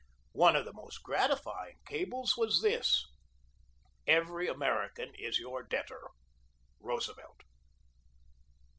[0.33, 3.05] One of the most gratifying cables was this:
[4.07, 6.07] "Every American is your debtor.
[6.79, 7.41] Roosevelt."